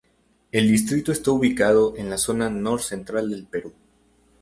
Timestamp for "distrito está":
0.67-1.29